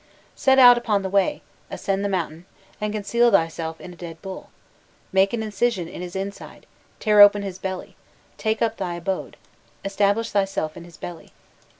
[0.35, 2.47] "Set out upon the way, ascend the mountain,
[2.81, 4.49] and conceal thyself in a dead bull;
[5.11, 6.65] make an incision in his inside
[6.99, 7.95] tear open his belly,
[8.35, 9.37] take up thy abode
[9.85, 11.29] establish thyself in his belly.